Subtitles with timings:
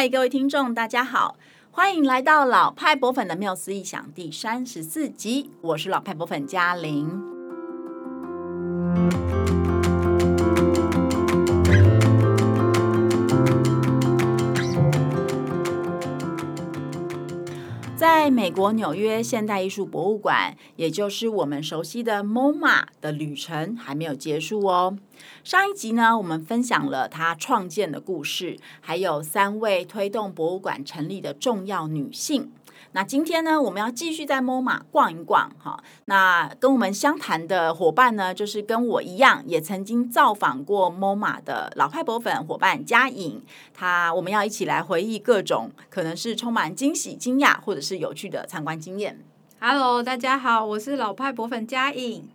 [0.00, 1.36] 嗨，各位听众，大家好，
[1.70, 7.22] 欢迎来到老派博粉的缪斯异想第三十四集，我是老派博粉嘉玲。
[18.30, 24.96] 美国纽约现代艺术博物馆，也就是我们熟悉的 MoMA 的旅程还没有结束哦。
[25.42, 32.52] 上一集呢，我们分享了他创建的故事，还有三位推动博物馆成立的重要女性。
[32.92, 35.80] 那今天呢，我们要继续在 MoMA 逛一逛哈。
[36.06, 43.40] 那跟我们相谈的伙伴呢，就是跟我一样，也曾经造访过 MoMA 的老派博粉伙伴佳颖。
[43.72, 49.20] 他我们要一起来回忆各种可能是充满惊喜、惊讶，或者是有趣的参观经验。
[49.60, 52.28] Hello，大家好，我是老派博粉佳颖。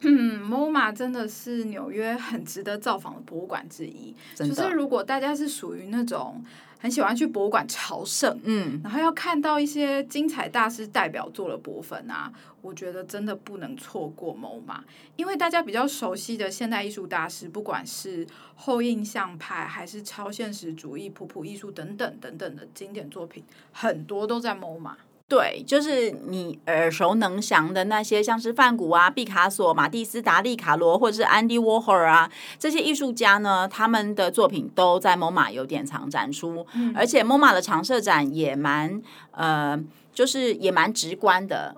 [0.00, 4.16] 嗯， MoMA 真的是纽约很值得造访的博物馆之一。
[4.34, 6.42] 就是如果大家是属于那种
[6.82, 14.80] 很喜欢去博物馆朝圣，嗯，然后要看到一些精彩大师代表作的部分啊，我觉得真的不能错过 MoMA。
[15.14, 24.94] 因为大家比较熟悉的现代艺术大师，不管是后印象派还是超现实主义、普普艺术等等等等的经典作品，很多都在 MoMA。
[25.32, 41.76] 对，就是你耳熟能详的那些，像是梵谷啊、毕卡索、马蒂斯、达利、卡罗，或者是安迪沃霍尔啊，这些艺术家呢，他们的作品都在 MoMA 有典藏展出，嗯、而且 MoMA 的常设展也蛮呃，就是也蛮直观的。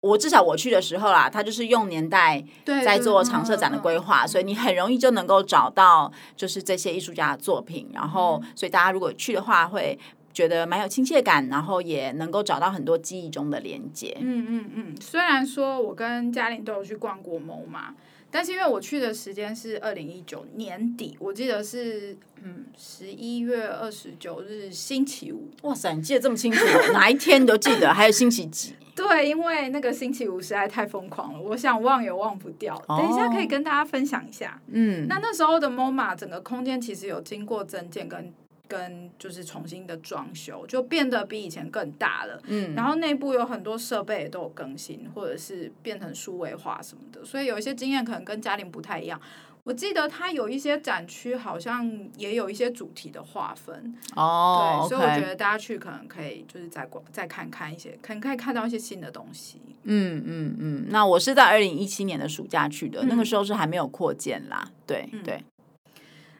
[0.00, 9.98] 我至少我去的时候啦，他就是用年代在做常设展的规划，所以你很容易就能够找到就是这些艺术家的作品，然后所以大家如果去的话会。
[10.36, 14.14] 觉得蛮有亲切感，然后也能够找到很多记忆中的连接。
[14.20, 17.94] 嗯嗯嗯，虽然说我跟嘉玲都有去逛过 MoMA，
[18.30, 25.48] 但是因为我去的时间是二零一九年底，我记得是嗯十一月二十九日星期五。
[25.62, 28.74] 哇塞，你记得这么清楚，哪一天你都记得，还有星期几？
[28.94, 32.74] 对，因为那个星期五实在太疯狂了，我想忘也忘不掉。
[32.88, 34.60] 哦、等一下可以跟大家分享一下。
[34.68, 38.34] 嗯，那那时候的 MoMA 整个空间其实有经过增建跟。
[38.68, 42.40] 跟就是重新的装修，就变得比以前更大了。
[42.46, 47.24] 嗯，然后内部有很多设备也都有更新，或者是变成数位化什么的。
[47.24, 49.20] 所以有一些经验可能跟嘉玲不太一样。
[49.64, 53.92] 我记得它有一些展区，好像也有一些主题的划分。
[54.14, 59.60] 哦，对.所以我觉得大家去可能可以就是再逛再看看一些，可能可以看到一些新的东西。
[59.82, 60.86] 嗯嗯嗯。
[60.90, 64.70] 那我是在二零一七年的暑假去的，嗯，那个时候是还没有扩建啦。
[64.86, 65.42] 对，嗯，对。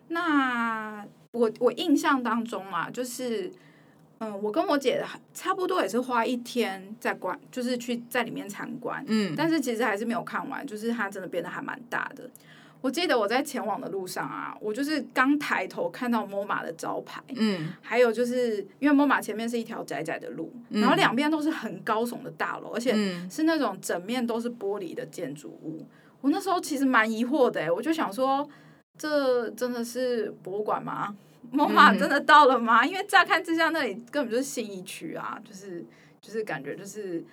[0.07, 1.05] 那。
[1.37, 3.53] 我我印象当中嘛，就是，
[4.19, 5.05] 嗯，我跟我姐
[5.35, 12.31] 差不多也是花一天在观，就是去在里面参观，嗯，但是其实还是没有看完，就是它真的变得还蛮大的。
[12.83, 22.93] 我记得我在前往的路上啊，我就是刚抬头看到 MoMA 的招牌，嗯，还有就是因为 MoMA 前面是一条窄窄的路，嗯，然后两边都是很高耸的大楼，而且
[23.29, 25.85] 是那种整面都是玻璃的建筑物。
[26.21, 28.49] 我那时候其实蛮疑惑的，我就想说，
[28.99, 31.15] 这真的是博物馆吗？
[31.53, 32.85] MoMA 真的到了吗？
[32.85, 35.87] 因为乍看之下，那里根本就是新一区啊，就是
[36.21, 37.25] 就是感觉就是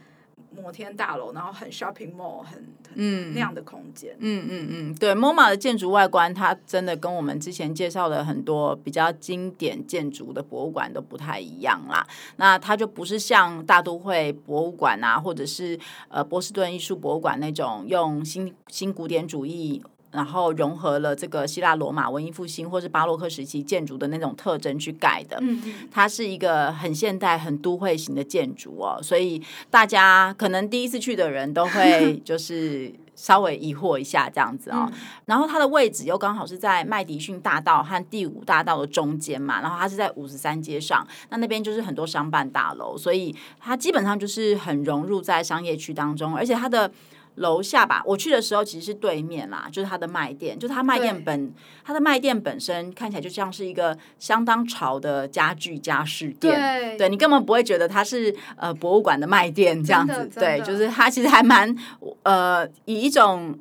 [0.55, 2.63] 摩天大楼，然后很 shopping mall，很
[2.93, 4.15] 很那样的空间。
[4.19, 12.05] 嗯嗯嗯，对，MoMA 的建筑外观，它真的跟我们之前介绍的很多比较经典建筑的博物馆都不太一样啦。
[12.35, 19.83] 那它就不是像大都会博物馆啊，或者是呃波士顿艺术博物馆那种用新新古典主义。
[20.13, 34.91] 然后融合了这个希腊罗马文艺复兴或是巴洛克时期建筑的那种特征去盖的，嗯，它是一个很现代、很都会型的建筑哦，所以大家可能第一次去的人都会 就是稍微疑惑一下这样子哦。
[35.25, 46.91] 然后它的位置又刚好是在麦迪逊大道和第五大道的中间嘛，然后它是在五十三街上，那那边就是很多商办大楼，所以它基本上就是很融入在商业区当中，而且它的。
[47.35, 61.75] 楼下吧，我去的时候其实是对面啦，就是它的卖店，就是它卖店本，它的卖店本身看起来就像是一个相当潮的家具家饰店，对，对你根本不会觉得它是呃博物馆的卖店这样子，对，就是它其实还蛮
[62.23, 63.57] 呃以一种。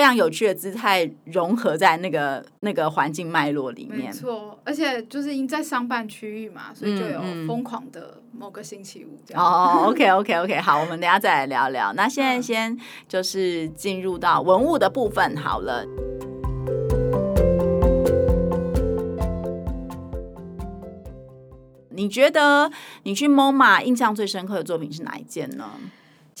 [0.00, 9.44] 非常有趣的姿态融合在那个那个环境脉络里面，没错，而且就是因在商办区域嘛，所以就有疯狂的某个星期五这样。
[9.44, 11.92] 哦，OK OK OK，好，我们等下再来聊聊。
[11.92, 12.74] 那现在先
[13.06, 15.84] 就是进入到文物的部分好了。
[21.90, 22.70] 你觉得
[23.02, 25.66] 你去 MoMA 印象最深刻的作品是哪一件呢？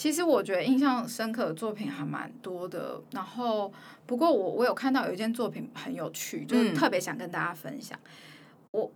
[0.00, 3.70] 其实我觉得印象深刻的作品还蛮多的，然后
[4.06, 7.98] 不过我我有看到有一件作品很有趣，就是特别想跟大家分享。
[8.02, 8.90] 嗯、我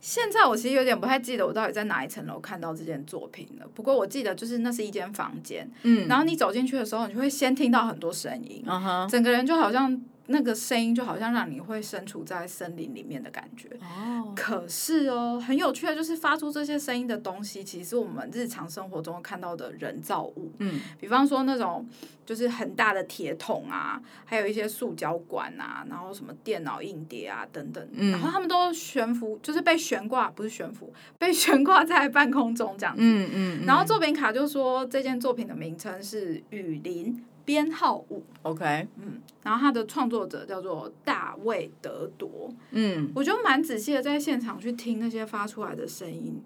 [0.00, 3.66] 现在我其实有点不太记得我到底在哪一层楼看到这件作品了。
[3.74, 10.00] 不过我记得就是那是一间房间，嗯，然后你走进去的时候，你就会先听到很多声音，嗯哼，整个人就好像。
[10.26, 13.68] 那个声音就好像让你会身处在森林里面的感觉。
[13.80, 14.32] 哦。
[14.34, 20.50] 可是哦，很有趣的就是发出这些声音的东西，其实是我们日常生活中看到的人造物。
[20.58, 20.80] 嗯。
[20.98, 21.86] 比方说那种
[22.24, 27.86] 就是很大的铁桶啊，还有一些塑胶管啊，然后什么电脑硬碟啊等等。
[27.92, 28.12] 嗯。
[28.12, 33.02] 然后他们都悬浮，就是被悬挂，不是悬浮， 被悬挂在半空中这样子。
[33.02, 33.66] 嗯嗯，嗯。
[33.66, 37.14] 然后作品卡就说这件作品的名称是《雨林》。
[37.44, 46.42] 编号五，OK，嗯，然后它的创作者叫做大卫德铎，嗯，我就蛮仔细的在现场去听那些发出来的声音，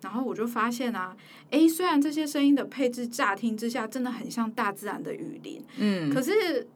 [0.00, 1.16] 然后我就发现啊，
[1.50, 6.66] 诶，虽然这些声音的配置乍听之下真的很像大自然的雨林，嗯，可是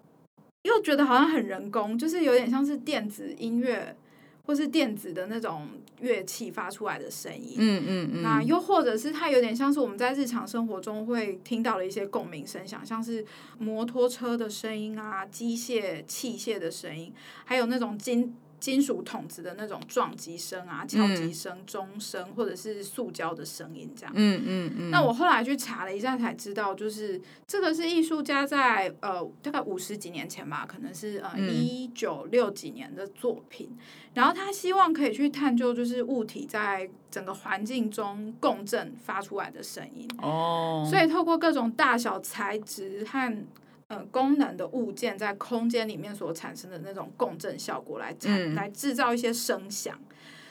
[0.63, 3.97] 又觉得好像很人工，就是有点像是电子音乐。
[4.45, 5.69] 或是电子的那种
[6.01, 13.25] 乐器发出来的声音，嗯嗯嗯，那又或者是它有点像是我们在日常生活中会听到的一些共鸣声响，像是
[13.59, 17.13] 摩托车的声音啊、机械器械的声音，
[17.45, 18.35] 还有那种金。
[18.63, 24.13] 金属筒子的那种撞击声啊、敲击声、钟声，或者是塑胶的声音，这样。
[24.15, 24.91] 嗯嗯嗯。
[24.93, 33.77] 那我后来去查了一下，才知道，就是这个是艺术家在呃大概五十几年前吧，可能是呃一九六几年的作品。
[34.15, 40.09] 然后他希望可以去探究，就是物体在整个环境中共振发出来的声音。
[40.19, 40.87] 哦。
[40.89, 43.45] 所以透过各种大小材质和。
[43.93, 49.99] 呃，功能的物件在空间里面所产生的那种共振效果来产，嗯、来制造一些声响。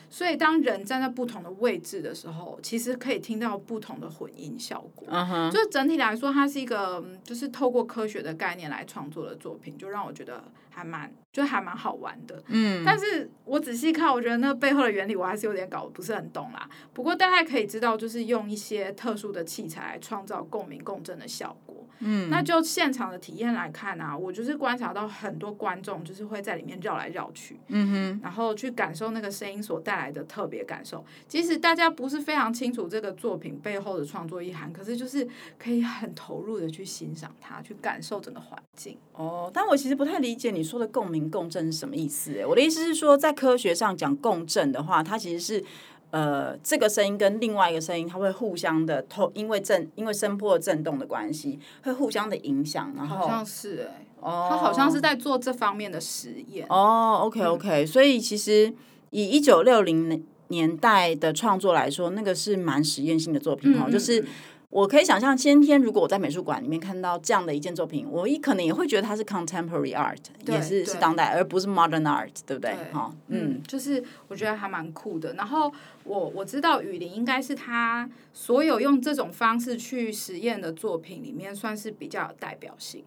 [0.08, 5.08] 所以，当人站在不同的位置的时候，其实可以听到不同的混音效果。
[5.08, 5.50] Uh huh.
[5.50, 12.42] 就是整体来说，它是一个就是透过科学的概念来创作的作品，就让我觉得还蛮就还蛮好玩的。
[12.48, 16.68] 嗯，但是我仔细看，我觉得那背后的原理我还是有点搞不是很懂啦。
[16.92, 21.86] 不过大概可以知道，就是用一些特殊的器材来创造共鸣共振的效果。
[22.04, 31.04] 嗯，那就现场的体验来看啊，我就是观察到很多观众就是会在里面绕来绕去，嗯哼，然后去感受那个声音所带来的特别感受。
[31.28, 35.26] 即使大家不是非常清楚这个作品背后的创作意涵，可是就是
[35.56, 38.98] 可以很投入的去欣赏它，去感受整个环境。
[39.12, 42.38] 哦，但我其实不太理解你说的共鸣共振是什么意思？
[42.38, 45.64] 哎，我的意思是说，在科学上讲共振的话，它其实是。
[46.12, 52.92] 呃，这个声音跟另外一个声音，它会互相的透，因为震，因为声波震动的关系，会互相的影响。
[52.94, 56.66] 然后好像是哎、欸，哦，他好像是在做这方面的实验。
[56.68, 58.70] 哦，OK OK，、嗯、所以其实
[59.08, 64.22] 以一九六零年代的创作来说，那个是蛮实验性的作品哈，嗯、就是。
[64.72, 70.16] 我可以想象，今天如果我在美术馆里面看到这样的一件作品，我一可能也会觉得它是 contemporary art，
[70.46, 72.74] 也是是当代，而不是 modern art，对不对？
[72.90, 75.34] 哈，嗯，就是我觉得还蛮酷的。
[75.34, 75.70] 然后
[76.04, 83.04] 我我知道雨林应该是他所有用这种方式去实验的作品里面，算是比较有代表性。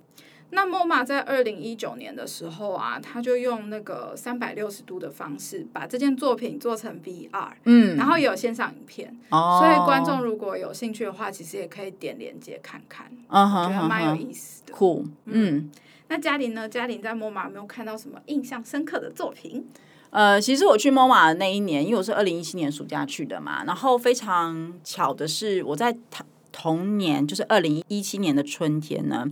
[0.51, 15.69] 那 MoMA 在二零一九年的时候啊，他就用那个三百六十度的方式把这件作品做成 VR，嗯，然后也有线上影片，哦，所以观众如果有兴趣的话，其实也可以点链接看看，觉得蛮有意思的，酷，嗯。
[16.07, 16.69] 那嘉玲呢？
[16.69, 19.67] 嘉玲在 MoMA 有没有看到什么印象深刻的作品？
[20.11, 26.23] 呃，其实我去 MoMA 的那一年，因为我是二零一七年暑假去的嘛，然后非常巧的是，我在台。
[26.57, 29.29] 同年就是二零一七年的春天呢，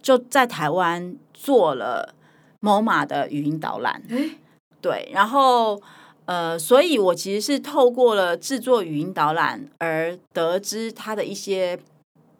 [0.00, 2.14] 就在台湾做了
[2.62, 4.02] MoMA 的语音导览。
[4.08, 4.38] 诶
[4.80, 5.82] 对，然后
[6.24, 11.78] 呃，所以我其实是透过了制作语音导览而得知它的一些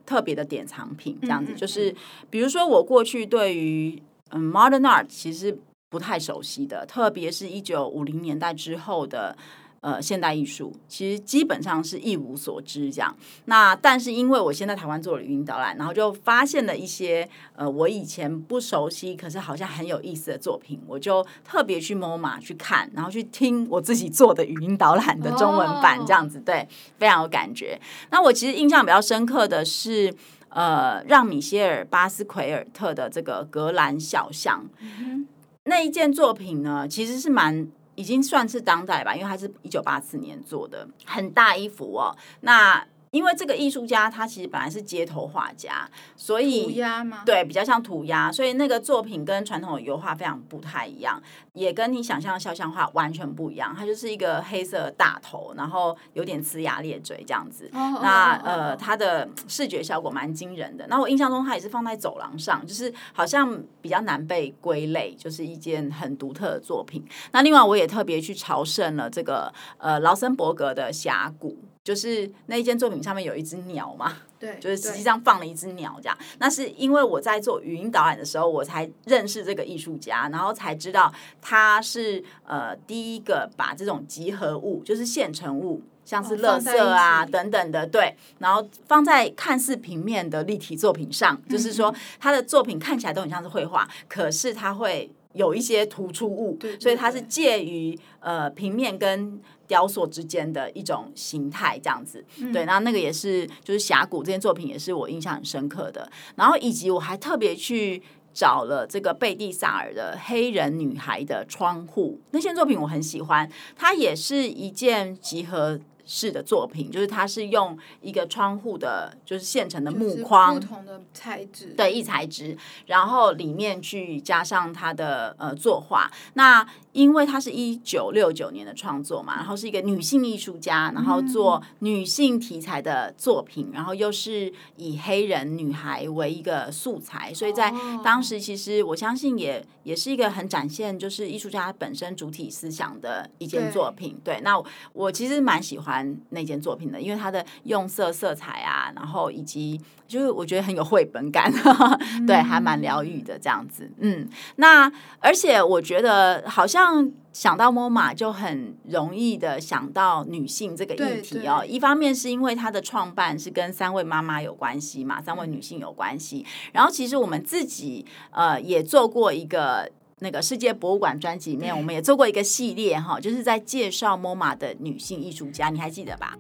[0.07, 1.53] 特别的典藏品，这样子。
[1.53, 1.95] 嗯嗯嗯，就是
[2.31, 5.59] 比如说我过去对于嗯 Modern Art 其实
[5.91, 9.37] 不太熟悉的，特别是一九五零年代之后的。
[9.83, 13.13] 呃，现代艺术其实基本上是一无所知这样。
[13.47, 27.81] 那但是因为我先在台湾做了语音导览，然后就发现了一些呃我以前不熟悉，可是好像很有意思的作品，我就特别去 MoMA 去看，然后去听我自己做的语音导览的中文版这样子，对，非常有感觉。
[28.13, 30.15] 那我其实印象比较深刻的是，
[30.51, 35.27] 呃，让米歇尔巴斯奎尔特的这个格兰小巷，嗯、
[35.65, 37.67] 那一件作品呢，其实是蛮。
[37.95, 42.17] 已经算是当代吧，因为它是一九八四年做的，很大一幅哦。
[42.41, 47.23] 那因为这个艺术家他其实本来是街头画家，所以涂鸦吗？
[47.27, 53.77] 对，比较像涂鸦，所以那个作品跟传统的油画非常不太一样，也跟你想象的肖像画完全不一样。
[53.79, 57.71] 它就是一个黑色大头，然后有点呲牙咧嘴这样子。
[57.75, 58.65] Oh, 那 oh, oh, oh, oh.
[58.71, 60.87] 呃，它的视觉效果蛮惊人的。
[60.87, 67.05] 那我印象中它也是放在走廊上，就是好像比较难被归类，就是一件很独特的作品。
[67.33, 71.59] 那另外我也特别去朝圣了这个呃劳森伯格的峡谷。
[71.85, 76.17] 就是那一件作品上面有一只鸟嘛， 对，就是实际上放了一只鸟这样。
[76.39, 99.41] 那是因为我在做语音导览的时候，我才认识这个艺术家，然后才知道他是呃第一个把这种集合物，就是现成物，像是垃圾啊等等的，对，然后放在看似平面的立体作品上，就是说他的作品看起来都很像是绘画，可是他会有一些突出物，所以它是介于呃平面跟。
[99.69, 106.07] 雕塑之间的一种形态，这样子，嗯、对，然后那个也是，就是峡谷这件作品也是我印象很深刻的。
[106.35, 108.03] 然后以及我还特别去
[108.35, 115.81] 找了这个贝蒂萨尔的黑人女孩的窗户那件作品，我很喜欢，它也是一件集合
[116.15, 122.55] 式的作品，就是它是用一个窗户的，就是现成的木框，不同的材质，对，异材质，
[122.85, 126.69] 然后里面去加上它的呃作画，那。
[126.93, 137.73] 因为他是一九六九年的创作嘛，然后是一个女性艺术家，然后做女性题材的作品，然后又是以黑人女孩为一个素材，所以在
[138.05, 144.21] 当时其实我相信也也是一个很展现就是艺术家本身主体思想的一件作品。
[144.23, 151.51] 对，对，那我，我其实蛮喜欢那件作品的，因为它的用色、色彩啊，然后以及就是我觉得很有绘本感，
[152.27, 153.91] 对，还蛮疗愈的这样子。
[153.99, 156.83] 嗯，那而且我觉得好像。
[156.83, 161.65] 像想到 MoMA 就很容易的想到女性这个议题哦。
[161.65, 166.45] 一方面是因为它的创办是跟三位妈妈有关系嘛，三位女性有关系。
[166.73, 169.89] 然后其实我们自己呃也做过一个
[170.23, 176.39] 那个世界博物馆专辑里面，我们也做过一个系列哈，就是在介绍 MoMA 的女性艺术家，你还记得吧？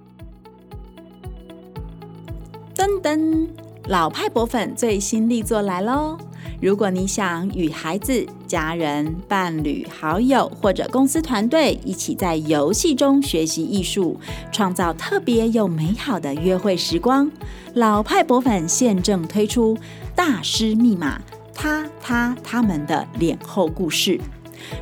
[2.76, 3.48] 噔噔，
[3.88, 6.16] 老派博粉最新力作来喽！
[6.60, 14.16] 如果你想与孩子、家人、伴侣、好友或者公司团队一起在游戏中学习艺术，
[14.52, 17.28] 创造特别又美好的约会时光，
[17.74, 19.76] 老派博粉现正推出
[20.14, 21.18] 《大师密码》，
[21.54, 24.20] 他、他、他们的脸后故事。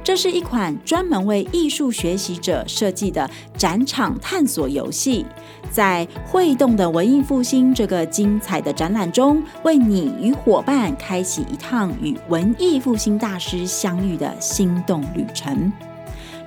[0.04, 5.24] 这是一款专门为艺术学习者设计的展场探索游戏，
[5.70, 15.72] 在会动的文艺复兴这个精彩的展览中，为你与伙伴开启一趟与文艺复兴大师相遇的心动旅程。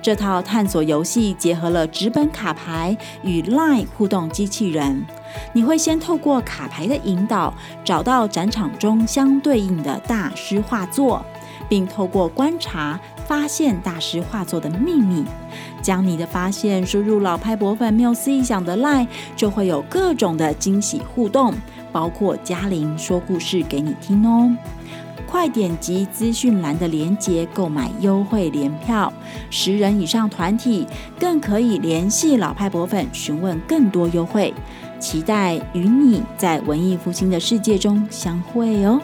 [0.00, 5.04] 这套探索游戏结合了纸本卡牌与 LINE 互动机器人，
[5.52, 7.52] 你会先透过卡牌的引导，
[7.84, 11.24] 找到展场中相对应的大师画作，
[11.68, 12.98] 并透过观察。
[13.26, 15.24] 发现大师画作的秘密，
[15.80, 21.54] 将你的发现输入老派博粉缪斯意想的 LINE，就会有各种的惊喜互动，
[21.90, 24.54] 包括嘉玲说故事给你听哦。
[25.26, 29.10] 快点击资讯栏的链接购买优惠联票，
[29.48, 30.86] 十人以上团体
[31.18, 34.52] 更可以联系老派博粉询问更多优惠。
[35.04, 38.98] 期待与你在文艺复兴的世界中相会哦。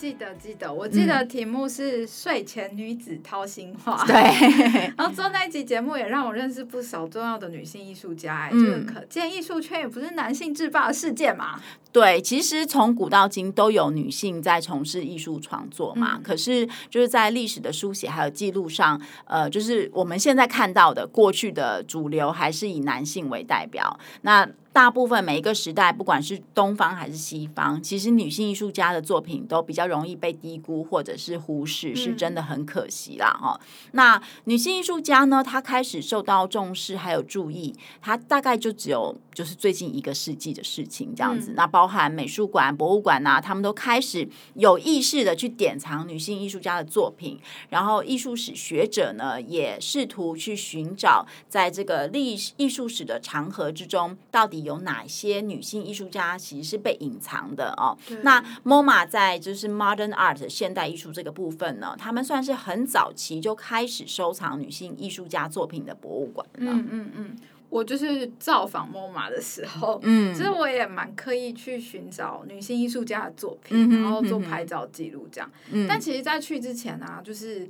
[0.00, 4.02] 记得记得，我记得题目是睡前女子掏心话。
[4.06, 4.14] 对，
[4.96, 11.60] 然后做那一集节目也让我认识不少重要的女性艺术家，哎、嗯，就是可见艺术圈也不是男性制霸的世界嘛。
[11.92, 16.16] 对，其实从古到今都有女性在从事艺术创作嘛。
[16.16, 23.98] 嗯、可是就是在历史的书写还有记录上，呃，就是我们现在看到的过去的主流还是以男性为代表。
[24.22, 33.60] 那大部分每一个时代，不管是东方还是西方，其实女性艺术家的作品都比较容易被低估或者是忽视，是真的很可惜啦哈。
[33.60, 41.50] 嗯、那女性艺术家呢，她开始受到重视还有注意，她大概就只有就是最近一个世纪的事情这样子。
[41.50, 54.59] 嗯、那包含美术馆、博物馆呐、啊，他们都开始有意识的去典藏女性艺术家的作品，然后艺术史学者呢，也试图去寻找在这个历艺术史的长河之中，到底。
[54.60, 57.96] 有哪些女性艺术家其实是被隐藏的哦？
[58.22, 66.46] 那 MoMA 在就是 Modern Art 现代艺术这个部分呢，他们算是很早期就开始收藏女性艺术家作品的博物馆。
[66.56, 67.36] 嗯嗯嗯，
[67.68, 75.50] 我就是造访 MoMA 的时候，嗯，其实我也蛮刻意去寻找女性艺术家的作品，嗯、然后做拍照记录这样。
[75.70, 77.68] 嗯、但其实，在去之前呢、啊，就是。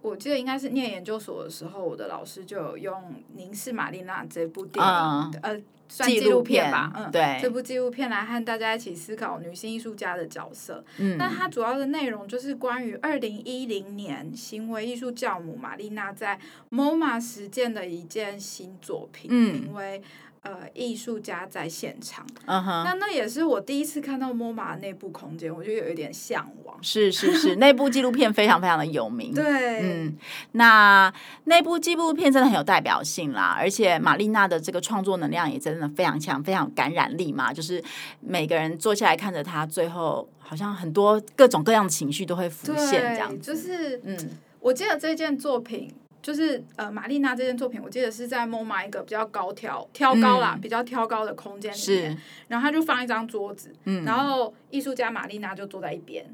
[0.00, 2.94] 我记得应该是念研究所的时候，我的老师就有用
[3.34, 10.84] 《凝视玛丽娜》这部电影，嗯、呃，算纪录片吧，嗯，对，这部纪录片来和大家一起思考女性艺术家的角色。
[10.98, 16.38] 嗯，那它主要的内容就是关于二零一零年行为艺术教母玛丽娜在
[16.70, 20.02] MoMA 实践的一件新作品，嗯，名为。
[20.42, 22.84] 呃，艺术家在现场，uh huh.
[22.84, 26.78] 那那也是我第一次看到 MoMA 的内部空间，我就有一点向往。
[26.80, 29.34] 是是是， 那部纪录片非常非常的有名。
[29.34, 30.16] 对，嗯，
[30.52, 31.12] 那
[31.44, 37.52] 那部纪录片真的很有代表性啦，而且玛丽娜的这个创作能量也真的非常强，非常有感染力嘛。
[37.52, 37.82] 就是
[38.20, 44.16] 每个人坐下来看着她，最后好像很多各种各样的情绪都会浮现，这样就是，嗯，
[44.60, 45.92] 我记得这件作品。
[46.28, 52.16] 就是呃，玛丽娜这件作品，我记得是在 MoMA 一个比较高挑挑高啦，嗯、比较挑高的空间里面，是
[52.48, 56.26] 然后他就放一张桌子，嗯、然后艺术家玛丽娜就坐在一边，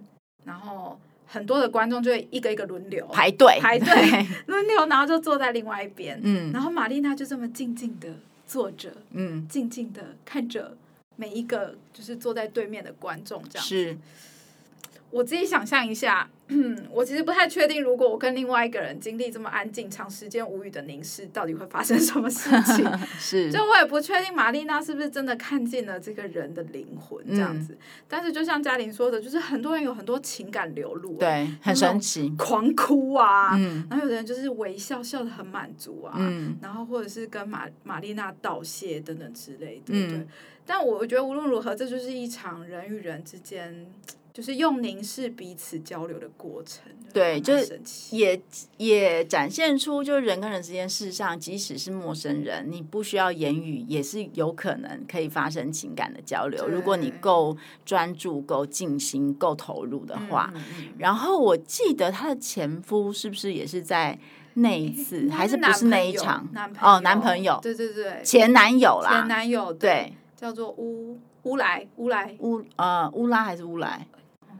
[0.45, 0.99] 然后
[1.29, 3.87] 很多的观众就会一个一个轮流排队排队
[4.47, 8.09] 轮流，然后就坐在另外一边，嗯，然后玛丽娜就这么静静的
[8.49, 10.77] 坐着，嗯，静静的看着
[11.15, 13.97] 每一个就是坐在对面的观众，这样是。
[15.11, 16.34] 我自己想象一下，嗯，
[16.93, 22.87] 我其实不太确定，如果我跟另外一个人经历这么安静、长时间无语的凝视，到底会发生什么事情？
[23.19, 27.73] 是，就我也不确定玛丽娜是不是真的看见了这个人的灵魂这样子。
[27.73, 40.27] 嗯、但是就像嘉玲说的，就是很多人有很多情感流露，对，很神奇，狂哭啊，嗯、然后有的人就是微笑，笑的很满足啊，嗯、然后或者是跟玛玛丽娜道谢等等之类的。
[40.67, 43.87] 但我觉得无论如何，这就是一场人与人之间。
[44.35, 48.43] 就是用凝视彼此交流的过程，对，就是也
[48.79, 56.67] 也展现出，就是人跟人之间，事实上，即使是陌生人，你不需要言语，也是有可能可以发生情感的交流。
[56.67, 60.51] 如果你够专注、够静心、够投入的话。
[60.53, 64.19] 嗯嗯、然后我记得她的前夫是不是也是在
[64.55, 66.45] 那一次，还是不是那一场？
[66.81, 74.05] 哦，男朋友，对对对，前男友啦，前男友，对，对叫做乌乌来乌来乌呃乌拉还是乌来？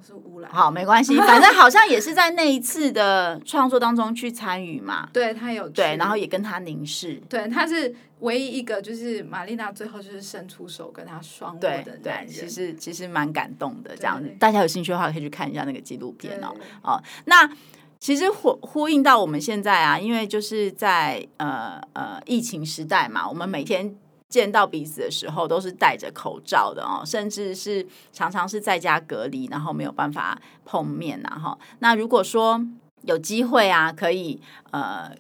[0.05, 5.09] 是乌来，好，没关系， 反正好像也是在那一次的创作当中去参与嘛。
[5.13, 7.15] 对，他有对，然后也跟他凝视。
[7.29, 12.29] 对，他是唯一一个，就是玛丽娜最后就是伸出手跟他双握的男人。
[12.29, 13.97] 其实其实蛮感动的。
[13.97, 16.55] 这样子，大家有兴趣的话可以去看一下那个纪录片哦。
[16.83, 17.51] 哦，那
[17.99, 23.97] 其实呼呼应到我们现在啊，因为就是在呃呃疫情时代嘛，我们每天。
[24.29, 31.59] 见到彼此的时候都是戴着口罩的哦，甚至是常常是在家隔离，然后没有办法碰面呐哈。
[31.79, 32.61] 那如果说
[33.03, 35.11] 有机会啊，可以呃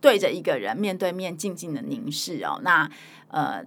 [0.00, 2.90] 对着一个人面对面静静的凝视哦，那
[3.28, 3.64] 呃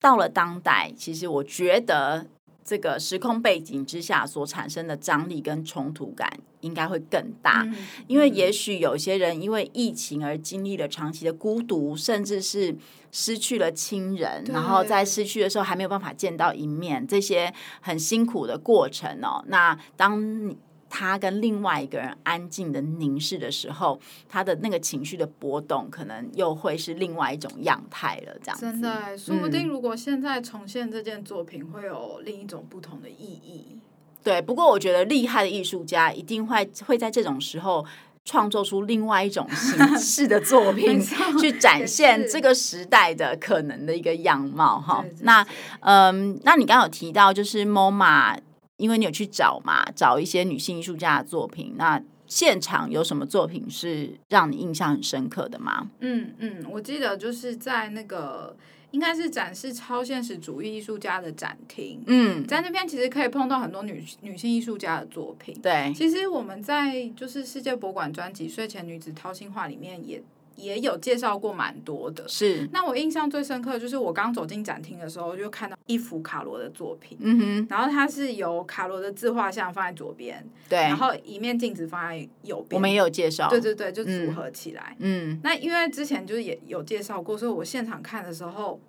[0.00, 2.26] 到了当代，其实我觉得。
[2.64, 7.76] 这个时空背景之下所产生的张力跟冲突感应该会更大，嗯、
[8.08, 12.74] 因为也许有些人因为疫情而经历了长期的孤独，甚至是
[13.12, 19.44] 失去了亲人，然后在失去的时候还没有办法见到一面，这些很辛苦的过程哦。
[19.46, 20.56] 那当你。
[20.94, 23.98] 他跟另外一个人安静的凝视的时候，
[24.28, 28.38] 他的那个情绪的波动，可能又会是另外一种样态了。
[28.42, 33.68] 这样子，真的，说不定如果现在重现这件作品，会有另一种不同的意义。
[33.70, 33.80] 嗯、
[34.22, 37.84] 对，不过我觉得厉害的艺术家一定会会在这种时候
[38.24, 41.00] 创作出另外一种形 式的作品，
[41.40, 44.80] 去展现这个时代的可能的一个样貌。
[44.80, 45.46] 哈，那
[45.80, 48.38] 嗯，那你刚刚有提到就是 MoMA。
[48.78, 55.88] 因为你有去找嘛，找一些女性艺术家的作品，那现场有什么作品是让你印象很深刻的吗？
[56.00, 58.56] 嗯嗯，我记得就是在那个
[58.92, 65.54] 应该是展示超现实主义艺术家的展厅，嗯，在那边其实可以碰到很多女女性艺术家的作品。
[65.60, 70.22] 对，其实我们在就是世界博物馆专辑《睡前女子掏心话》里面也。
[70.56, 72.68] 也有介绍过蛮多的，是。
[72.72, 85.40] 那我印象最深刻的就是我刚走进展厅的时候，就看到一幅卡罗的作品，嗯哼，然后它是由卡罗的自画像放在左边，对，然后一面镜子放在右边，我们也有介绍，对对对，就组合起来，嗯。
[85.42, 88.80] 那因为之前就是也有介绍过，所以我现场看的时候，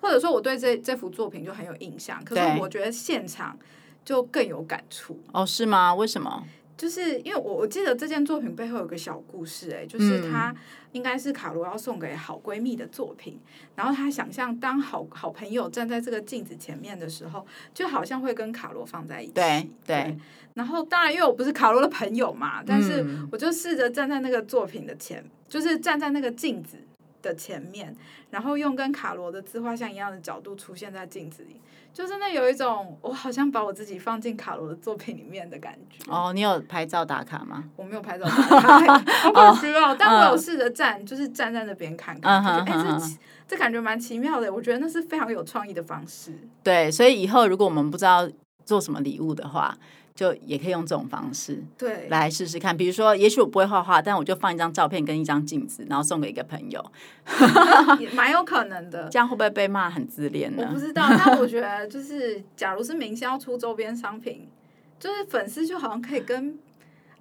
[0.00, 3.58] 或者说我对这这幅作品就很有印象，可是我觉得现场
[4.04, 5.18] 就更有感触。
[5.32, 5.94] 哦，是吗？
[5.94, 6.44] 为什么？
[6.80, 10.54] 就是因为我我记得这件作品背后有个小故事，哎，就是他
[10.92, 19.32] 应该是卡罗要送给好闺蜜的作品，嗯、然后他想象当好好朋友站在这个镜子前面的时候，就好像会跟卡罗放在一起。
[19.32, 20.16] 对对，对。
[20.54, 26.78] 然后当然因为我不是卡罗的朋友嘛，但是我就试着站在那个作品的前，就是站在那个镜子
[27.22, 27.94] 的前面，
[28.30, 31.60] 然后用跟卡罗的自画像一样的角度出现在镜子里，
[31.92, 36.10] 就真的有一种我好像把我自己放进卡罗的作品里面的感觉。
[36.10, 37.64] 哦，你有拍照打卡吗？
[37.76, 38.30] 我没有拍照打
[38.80, 44.52] 卡，我不需要，但我有试着站，就是站在那边看看，哎、嗯，这这感觉蛮奇妙的。
[44.52, 46.32] 我觉得那是非常有创意的方式。
[46.62, 48.28] 对，所以以后如果我们不知道
[48.64, 49.76] 做什么礼物的话。
[50.14, 52.76] 就也可以用这种方式，对，来试试看。
[52.76, 56.84] 比如说，也许我不会画画，但我就放一张照片跟一张镜子，然后送给一个朋友，
[57.98, 59.08] 也蛮有可能的。
[59.08, 60.66] 这样会不会被骂很自恋呢？
[60.68, 64.48] 我不知道，但我觉得就是，假如是明星要出周边商品，
[64.98, 66.58] 就是粉丝就好像可以跟。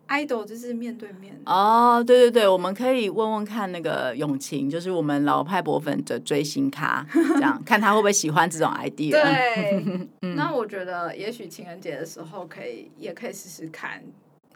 [0.09, 9.11] Idol 就是面对面哦，对对对，我们可以问问看那个永晴，就是我们老派博粉的追星咖，这样 看他会不会喜欢这种 idea。
[9.11, 14.01] 对，嗯、那我觉得也许情人节的时候可以，也可以试试看。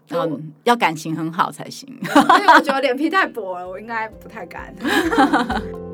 [0.10, 1.88] 嗯，要感情很好才行。
[1.90, 4.76] 因为我觉得脸皮太薄了，我应该不太敢。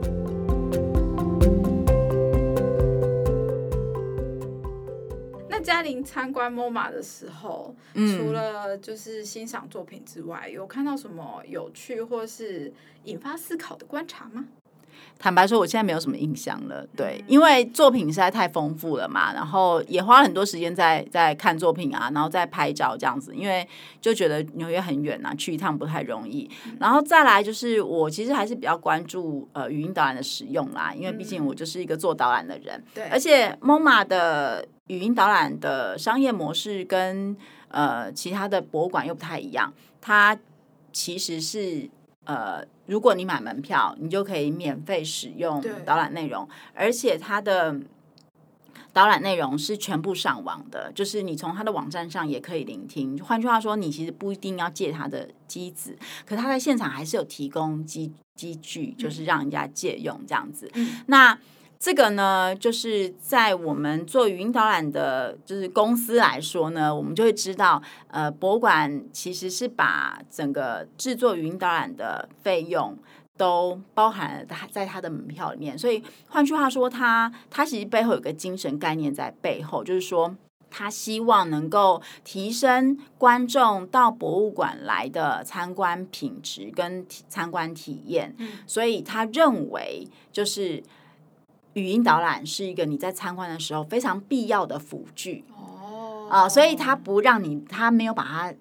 [5.61, 14.45] 嘉玲参观 MoMA 的时候，嗯，除了就是欣赏作品之外，有看到什么有趣或是引发思考的观察吗？
[15.17, 16.85] 坦白说，我现在没有什么印象了。
[16.95, 23.33] 对，因为作品实在太丰富了嘛，然后也花了很多时间在在看作品啊，然后再拍照这样子。
[23.35, 23.67] 因为
[24.01, 26.49] 就觉得纽约很远啊，去一趟不太容易。
[26.79, 32.81] 然后再来就是，我其实还是比较关注呃语音导览的使用啦，因为毕竟我就是一个做导览的人。
[32.93, 37.35] 对，而且 MoMA 的语音导览的商业模式跟
[37.69, 40.37] 呃其他的博物馆又不太一样，它
[40.93, 41.89] 其实是。
[42.25, 47.79] 呃，如果你买门票，你就可以免费使用导览内容，而且它的
[48.93, 53.17] 导览内容是全部上网的，就是你从它的网站上也可以聆听。
[53.17, 60.69] 换句话说，你其实不一定要借它的机子，可它在现场还是有提供机机具，就是让人家借用这样子。
[60.75, 61.35] 嗯、那
[61.79, 72.97] 这个呢，就是在我们做语音导览的，就是公司来说呢，我们就会知道，呃，博物馆其实是把整个制作语音导览的费用
[73.37, 75.77] 都包含了在它的门票里面。
[75.77, 80.35] 所以换句话说，它它其实背后有个精神概念在背后，就是说，
[80.69, 88.35] 他希望能够提升观众到博物馆来的参观品质跟参观体验。
[88.37, 90.83] 嗯，所以他认为就是。
[91.73, 95.43] 语音导览是一个你在参观的时候非常必要的辅具。
[95.55, 98.53] 哦，啊、呃，所以他不让你，他没有把它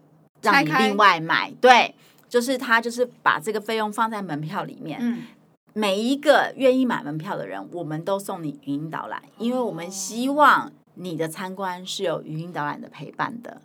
[0.43, 1.95] 让你另外买，对，
[2.29, 4.99] 就是他就是把这个费用放在门票里面。
[5.01, 5.23] 嗯，
[5.73, 13.61] 每一个愿意买门票的人，我们都送你语音导览，因为我们希望你的参观是有语音导览的陪伴的。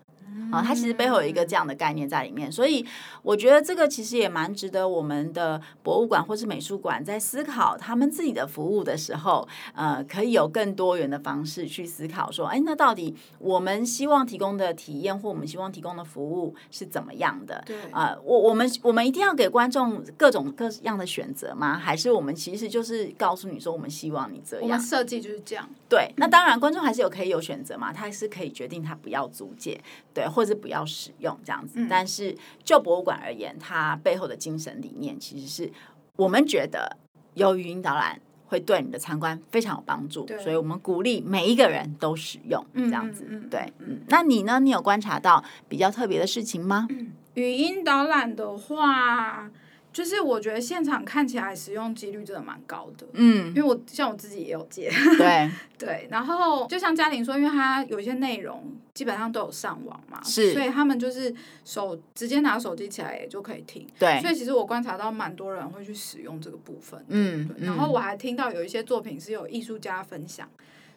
[0.52, 2.86] 啊，它其实背后有一个这样的概念在里面，所以
[3.22, 17.64] 我觉得这个其实也蛮值得我们的博物馆或是美术馆在思考他们自己的服务的时候，呃，可以有更多元的方式去思考，说，哎，那到底我们希望提供的体验或我们希望提供的服务是怎么样的？
[17.66, 21.78] 对啊，我我们我们一定要给观众各种各样的选择吗？
[21.78, 25.70] 还是我们其实就是告诉你说，我们希望你这样，我们设计就是这样。
[25.88, 29.80] 对，那当然观众还是有可以有选择嘛，他还是可以决定他不要租借，
[30.14, 30.23] 对。
[30.30, 35.72] 或者不要使用这样子，嗯、但是就博物馆而言，它背后的精神理念其实是
[36.18, 36.98] 我们觉得
[37.34, 43.26] 有语音导览会对你的参观非常有帮助，所以我们鼓励每一个人都使用这样子。
[43.30, 44.60] 嗯、对，嗯，那你呢？
[44.60, 46.88] 你有观察到比较特别的事情吗？
[46.90, 49.50] 嗯、语音导览的话。
[49.94, 55.50] 就是我觉得现场看起来使用几率真的蛮高的，嗯，因为我像我自己也有接，对。
[55.84, 61.34] 对，然后就像嘉玲说，因为他有一些内容基本上都有上网嘛，是，所以他们就是
[61.66, 70.48] 手直接拿手机起来也就可以听，对，所以其实我观察到蛮多人会去使用这个部分，嗯，对，然后我还听到有一些作品是有艺术家分享。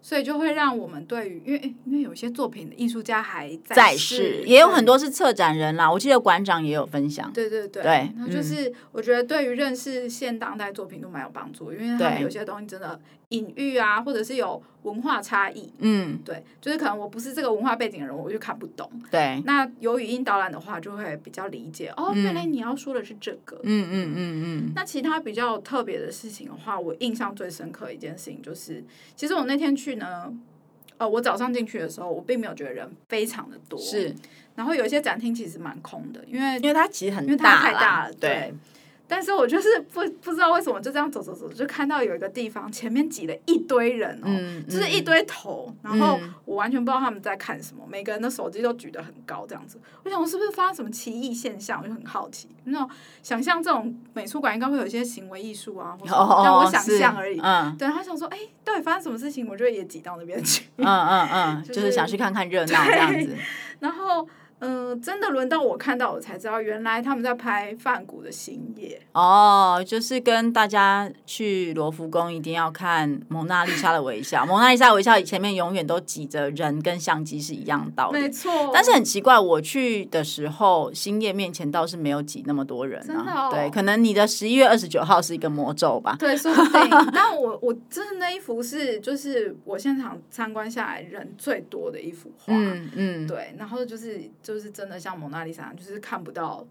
[0.07, 5.91] 所以就会让我们对于，因为因为有些作品的艺术家还在世，在世也有很多是策展人啦。
[5.91, 14.63] 我记得馆长也有分享，对对对，对，那就是我觉得对于认识现当代作品都蛮有帮助，因为他们有些东西真的隐喻啊，或者是有。
[14.87, 18.89] 文化差异，嗯，对，就是可能我不是这个文化背景的人，我就看不懂。
[19.11, 21.93] 对，那有语音导览的话，就会比较理解。
[21.97, 23.59] 哦，原来你要说的是这个。
[23.65, 24.73] 嗯嗯嗯嗯。
[24.77, 28.85] 那其他比较特别的事情的话，我印象最深刻一件事情就是，
[29.17, 30.33] 其实我那天去呢，
[30.99, 33.79] 呃，我早上进去的时候，我并没有觉得人非常的多。
[33.79, 34.15] 是。
[34.55, 38.13] 然后有一些展厅其实蛮空的，因为因为它其实很大，因为它太大了。
[38.15, 38.55] 对。
[39.09, 49.81] 对但是我就是不不知道为什么就这样走走走，就看到有一个地方前面挤了一堆人哦，嗯嗯、就是一堆头，然后我完全不知道他们在看什么，每个人的手机都举得很高，这样子。
[50.05, 51.81] 我想我是不是发生什么奇异现象？
[51.83, 52.91] 我就很好奇，那种
[53.23, 57.41] 想象这种美术馆应该会有一些行为艺术啊，或者让我想象而已。
[57.41, 59.49] 嗯，对他想说，哎，到底发生什么事情？
[59.49, 60.67] 我就也挤到那边去。
[60.77, 63.35] 嗯嗯嗯， 就是、就是想去看看热闹这样子。
[63.81, 64.29] 然后。
[64.61, 78.71] 嗯、呃，真的轮到我看到，我才知道原来他们在拍梵谷的星夜哦，就是跟大家去罗浮宫一定要看蒙娜丽莎的微笑，蒙娜丽莎微笑前面永远都挤着人跟相机是一样道理，没错。
[78.73, 86.17] 但是很奇怪，我去的时候星夜面前倒是没有挤那么多人啊，真的哦、对，可能你的十一月二十九号是一个魔咒吧？
[86.19, 86.91] 对，说不定。
[87.13, 94.31] 但我我真的那一幅是就是我现场参观下来人最多的一幅画，嗯嗯，对，然后就是。
[94.47, 96.65] 就是真的像蒙娜丽莎，就是看不到，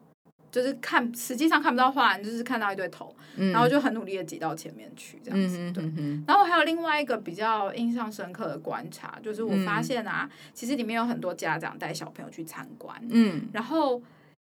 [0.49, 5.71] 就是看实际上看不到画，就是看到一堆头，嗯、然后就很努力的挤到前面去这样子。
[5.73, 5.83] 对，
[6.25, 14.01] 然后还有另外一个比较印象深刻的观察，就是我发现啊，嗯、其实里面有很多家长带小朋友去参观，嗯，然后。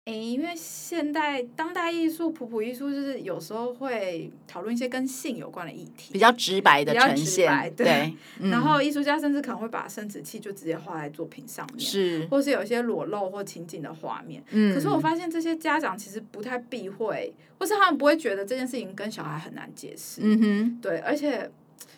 [0.05, 7.87] 诶，因为现代当代艺术、普普艺术，就是有时候会讨论一些跟性有关的议题，比较直白的呈现，对。
[7.87, 14.45] 对嗯、然后艺术家甚至可能会把生殖器就直接画在作品上面，是，或是有一些裸露或情景的画面。
[14.51, 14.75] 嗯。
[14.75, 20.21] 可是我发现这些家长其实不太避讳，或是他们不会觉得这件事情跟小孩很难解释。
[20.23, 20.79] 嗯哼。
[20.83, 21.51] 对，而且。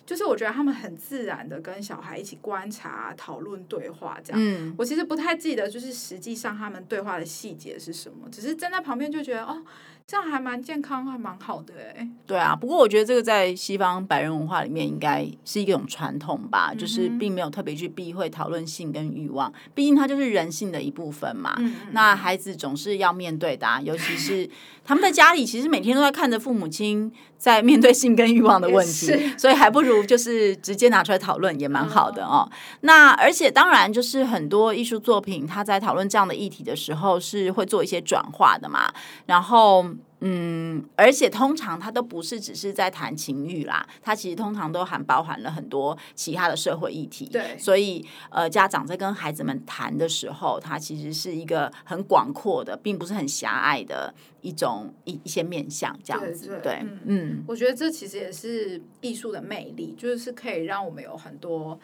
[0.07, 4.41] 就是我觉得他们很自然的跟小孩一起观察、讨论、对话这样。
[4.41, 9.63] 嗯，我其实不太记得，就是实际上他们对话的细节是什么，只是站在旁边就觉得哦。
[10.09, 12.09] 这样还蛮健康，还蛮好的哎。
[12.29, 21.57] 对啊，不过我觉得这个在西方白人文化里面应该是一种传统吧，嗯、就是并没有特别去避讳讨论性跟欲望，毕竟它就是人性的一部分嘛。
[21.91, 24.49] 那孩子总是要面对的、啊，尤其是
[24.85, 32.49] 他们在家里，其实每天都在看着父母亲在面对性跟欲望的问题，所以还不如就是直接拿出来讨论也蛮好的哦。
[32.49, 38.89] 嗯、那而且当然就是很多艺术作品，他在讨论这样的议题的时候是会做一些转化的嘛，
[39.27, 39.85] 然后。
[40.21, 47.27] 嗯，而且通常他都不是只是在谈情欲啦，他其实通常都含包含了很多其他的社会议题。
[47.27, 56.47] 对，所以呃，家长在跟孩子们谈的时候，它其实是一个很广阔的，并不是很狭隘的一种一一些面向这样子。
[56.47, 61.79] 对，对，对，嗯，嗯，我觉得这其实也是艺术的魅力，就是可以让我们有很多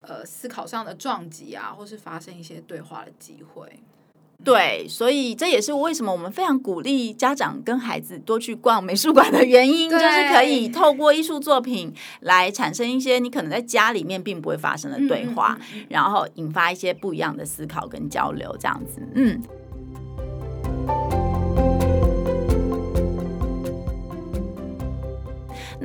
[0.00, 3.78] 呃思考上的撞击啊，或是发生一些对话的机会。
[4.44, 19.42] 对，所以这也是为什么我们非常鼓励家长跟孩子多去逛美术馆的原因，就是可以透过艺术作品来产生一些你可能在家里面并不会发生的对话，嗯嗯嗯，然后引发一些不一样的思考跟交流，这样子，嗯。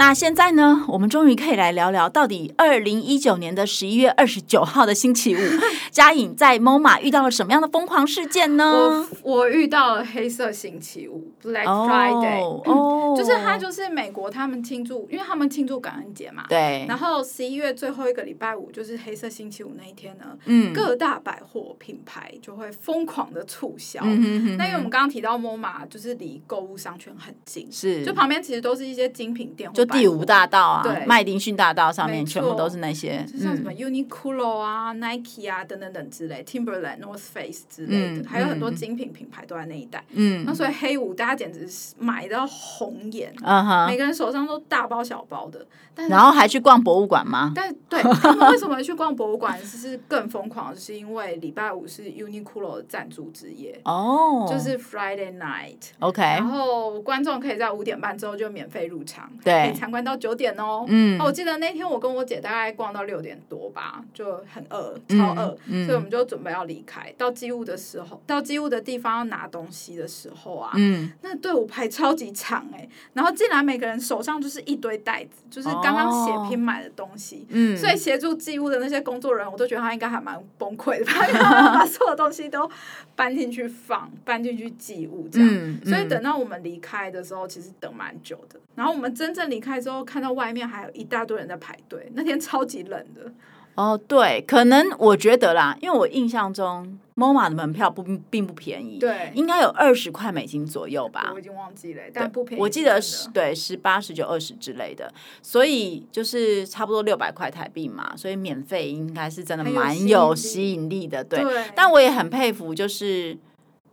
[0.01, 5.39] 那现在呢，我们终于可以来聊聊，到底二零一九年的十一月二十九号的星期五，
[5.91, 8.65] 嘉颖在 MoMA 遇到了什么样的疯狂事件呢？
[8.71, 16.45] 我我遇到了黑色星期五 （Black Friday），哦，嗯、 就是他就是美国他们庆祝，因为他们庆祝感恩节嘛。
[16.49, 16.83] 对。
[16.87, 24.01] 然后十一月最后一个礼拜五就是黑色星期五那一天呢，嗯，各大百货品牌就会疯狂的促销。
[24.03, 29.71] 嗯、哼哼哼，那因为我们刚刚提到 MoMA 就是离购物商圈很近，是，就旁边其实都是一些精品店。
[29.73, 40.03] 就第五大道啊，对，麦迪逊大道上面全部都是那些，就像什么 Uniqlo 啊、Nike 啊等等等之类，Timberland、North Face 之类的，还有很多精品品牌都在那一带。
[40.11, 45.65] 嗯，那所以黑五大家简直是买到红眼，嗯哼，每个人手上都大包小包的。
[45.93, 47.51] 但然后还去逛博物馆吗？
[47.53, 53.77] 但对他们为什么去逛博物馆是更疯狂，是因为礼拜五是 Uniqlo 的赞助之夜。
[53.83, 60.11] 哦，就是 Friday night，OK，然后观众可以在五点半之后就免费入场，对，参观到。
[60.11, 67.09] 到九点哦，嗯，我记得那天我跟我姐大概逛到六点多吧，就很饿，超饿，所以我们就准备要离开。
[67.17, 82.69] 到机务的时候，到机务的地方要拿东西的时候啊，嗯，那队伍排超级长哎，然后进来每个人手上就是一堆袋子，就是刚刚血拼买的东西，嗯，所以协助机务的那些工作人员，我都觉得他应该还蛮崩溃的 他把所有东西都
[83.15, 88.59] 搬进去放，搬进去寄物这样，所以等到我们离开的时候，其实等蛮久的。
[88.73, 92.11] 然后我们真正离开之后，看到外面还有一大堆人在排队。
[92.15, 93.31] 那天超级冷的。
[93.75, 101.31] 哦，对，可能我觉得啦，因为我印象中 MoMA 的门票不并不便宜，对，应该有二十块美金左右吧。
[101.33, 102.61] 我已经忘记了，但不便宜。
[102.61, 108.13] 我记得是对十八、十九、二十之类的，所以就是差不多六百块台币嘛。
[108.17, 111.41] 所以免费应该是真的蛮有吸引力的，对。
[111.41, 113.37] 对，但我也很佩服，就是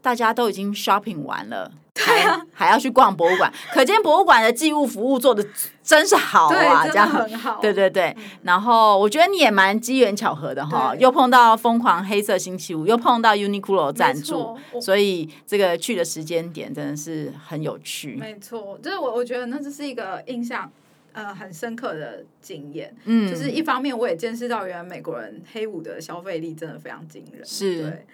[0.02, 1.70] 大家都已经 shopping 完了。
[1.98, 5.44] 还 还要去逛博物馆， 可见博物馆的寄物服务做的
[5.82, 7.08] 真是好啊，这样。
[7.08, 7.58] 很好。
[7.60, 18.16] 对对对，然后我觉得你也蛮机缘巧合的哈，又碰到疯狂黑色星期五，又碰到 Uniqlo 赞助，所以这个去的时间点真的是很有趣。
[18.16, 20.70] 没错，就是我我觉得那这是一个印象。
[21.14, 28.06] 呃，很深刻的经验，嗯，就是一方面我也见识到，原来美国人黑五的消费力真的非常惊人，是，对。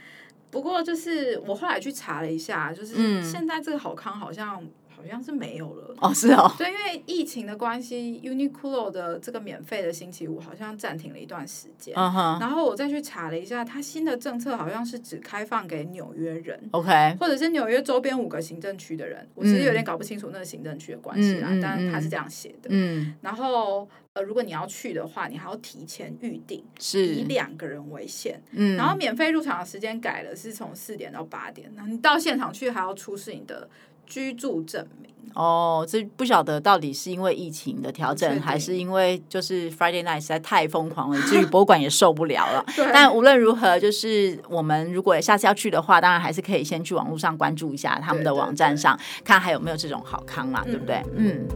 [0.55, 4.65] 不过就是我后来去查了一下，就是现在这个好康好像。
[4.97, 11.95] 好像是没有了哦，是哦，对，因为疫情的关系，Uniqlo 的这个免费的星期五好像暂停了一段时间。
[11.95, 12.41] Uh huh.
[12.41, 19.29] 然后我再去查了一下，它新的政策好像是只开放给纽约人，OK，或者是纽约周边五个行政区的人。
[19.35, 22.69] 我其实有点搞不清楚那个行政区的关系啦，嗯、但是他是这样写的。
[22.71, 28.41] 嗯，然后呃，如果你要去的话，你还要提前预定，是以两个人为限。
[28.53, 31.71] 嗯，然后免费入场的时间改了，是从四点到八点。
[31.75, 33.69] 那你到现场去还要出示你的。
[34.07, 42.65] 居住证明哦，这不晓得到底是因为疫情的调整，还是因为就是 Friday night 实在太疯狂了，至于博物馆也受不了了。
[42.93, 51.03] 但无论如何，就是我们如果下次要去的话，当然还是可以先去网络上关注一下他们的网站上，对对对，看还有没有这种好康嘛，嗯、对不对？
[51.17, 51.49] 嗯。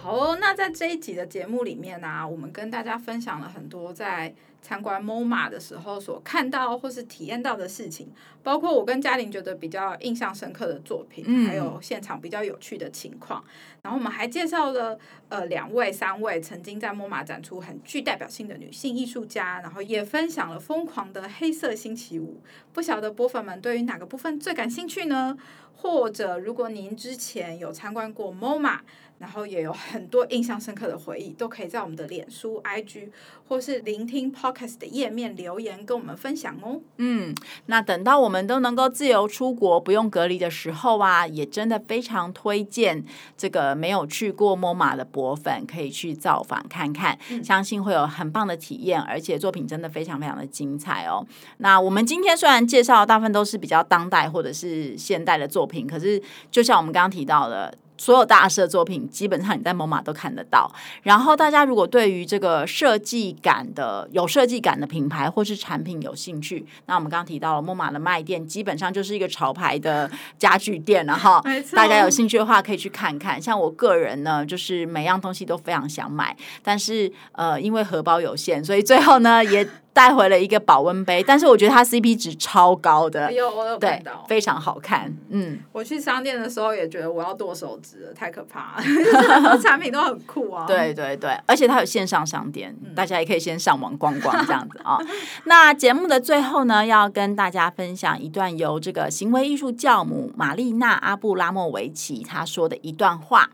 [0.00, 4.34] 好，那在这一集的节目里面呢、啊，我们跟大家分享了很多在。
[4.60, 13.42] 参观 MoMA 的时候所看到或是体验到的事情，包括我跟嘉玲觉得比较印象深刻的作品，嗯、还有现场比较有趣的情况。
[13.82, 22.42] 然后我们还介绍了呃两位、三位曾经在 MoMA 展出很具代表性的女性艺术家，然后也分享了疯狂的黑色星期五。
[22.72, 25.38] 不晓得波粉们对于哪个部分最感兴趣呢？
[25.72, 28.80] 或者如果您之前有参观过 MoMA，
[29.20, 33.08] 然后也有很多印象深刻的回忆，都可以在我们的脸书、IG
[33.48, 36.80] 或是聆听 Podcast 的页面留言跟我们分享哦。
[36.98, 37.34] 嗯，
[37.66, 43.04] 那等到我们都能够自由出国、不用隔离的时候啊，也真的非常推荐
[43.36, 51.26] 这个没有去过 MoMA 的博粉可以去造访看看，嗯、相信会有很棒的体验，而且作品真的非常非常的精彩哦。
[51.56, 57.76] 那我们今天虽然介绍的大部分都是比较当代或者是现代的作品，可是就像我们刚刚提到的。
[57.98, 60.72] 所有大师的作品，基本上你在 MoMA 都看得到。
[61.02, 71.42] 然后大家如果对于这个设计感的、有设计感的品牌或是产品有兴趣，那我们刚刚提到了 MoMA 的卖店，基本上就是一个潮牌的家具店了哈。
[71.74, 73.42] 大家有兴趣的话，可以去看看。
[73.42, 79.68] 像我个人呢，就是每样东西都非常想买，但是呃，因为荷包有限，所以最后呢也。
[79.92, 85.12] 带回了一个保温杯，但是我觉得它 CP 值超高的，有我有看到，对，非常好看。
[85.30, 88.82] 嗯，我去商店的时候也觉得我要剁手指了，太可怕了。
[88.82, 95.06] 很 多产品都很酷啊，对对对，而且它有线上商店，嗯、大家也可以先上网逛逛这样子啊、哦。
[95.44, 103.50] 那节目的最后呢，要跟大家分享一段由这个行为艺术教母玛丽娜阿布拉莫维奇她说的一段话。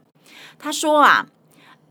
[0.58, 1.26] 她说啊。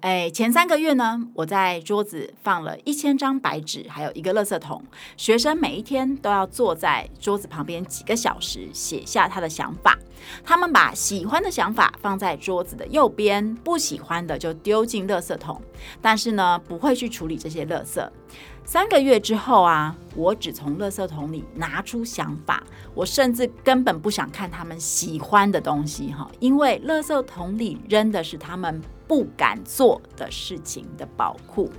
[0.03, 4.83] 哎，前三个月呢，我在桌子放了一千张白纸，还有一个垃圾桶。
[5.15, 9.97] 学生每一天都要坐在桌子旁边几个小时，写下他的想法。
[10.43, 15.61] 他们把喜欢的想法放在桌子的右边，不喜欢的就丢进垃圾桶。
[16.01, 18.05] 但是呢，不会去处理这些垃圾。
[18.65, 22.63] 三个月之后啊，我只从垃圾桶里拿出想法。
[22.93, 28.81] 我甚至根本不想看他们喜欢的东西哈，因为垃圾桶里扔的是他们。
[29.05, 31.69] 不敢做的事情的宝库。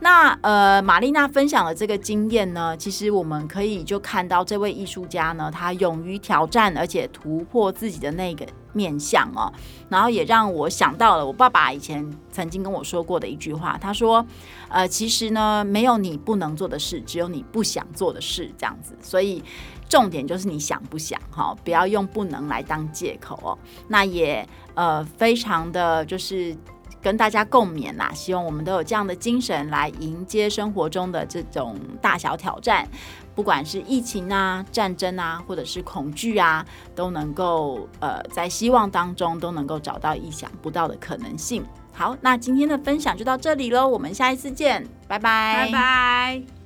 [0.00, 9.50] 那呃，玛丽娜分享的这个经验呢，其实我们可以就看到这位艺术家呢，他勇于挑战，而且突破自己的那个面相哦。
[9.88, 14.24] 然后也让我想到了我爸爸以前曾经跟我说过的一句话，他说
[14.68, 19.44] ：“呃，其实呢，没有你不能做的事，只有你不想做的事。”这样子，所以
[19.88, 23.58] 重点就是你想不想哈，不要用不能来当借口哦。
[23.86, 24.48] 那也。
[24.78, 26.56] 呃，非常的就是
[27.02, 32.86] 跟大家共勉啦，希望我们都有这样的精神来迎接生活中的这种大小挑战，
[33.34, 41.66] 不管是疫情啊、战争啊，或者是恐惧啊，都能够呃在希望当中都能够找到意想不到的可能性。
[41.92, 46.57] 好，那今天的分享就到这里喽，我们下一次见，拜拜，拜拜。